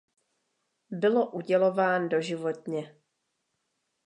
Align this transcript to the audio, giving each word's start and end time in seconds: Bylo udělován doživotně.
Bylo 0.91 1.31
udělován 1.31 2.09
doživotně. 2.09 2.95